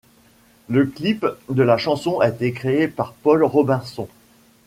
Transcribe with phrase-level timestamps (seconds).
[0.67, 4.07] Le clip de la chanson a été créé par Paul Robertson.